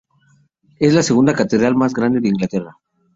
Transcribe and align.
Es 0.79 0.95
la 0.95 1.03
segunda 1.03 1.35
catedral 1.35 1.75
más 1.75 1.93
grande 1.93 2.21
de 2.21 2.29
Inglaterra. 2.29 2.75